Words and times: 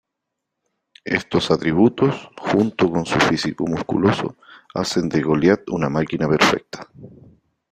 Estos 1.05 1.51
atributos, 1.51 2.31
junto 2.35 2.89
con 2.91 3.05
su 3.05 3.19
físico 3.19 3.67
musculoso, 3.67 4.35
hacen 4.73 5.07
del 5.07 5.23
Goliat 5.25 5.69
una 5.69 5.89
máquina 5.89 6.27
perfecta. 6.27 6.89